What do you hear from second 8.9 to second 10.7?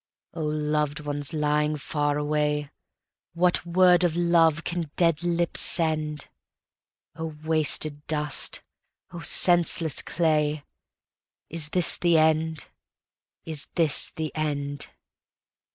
O senseless clay!